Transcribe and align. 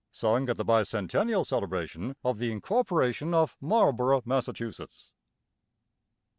* 0.05 0.11
Sung 0.21 0.49
at 0.49 0.57
the 0.57 0.65
bi 0.65 0.81
centennial 0.81 1.43
celebration 1.43 2.15
of 2.23 2.39
the 2.39 2.51
incorporation 2.51 3.35
of 3.35 3.55
Marlboro, 3.61 4.23
Mass. 4.25 4.49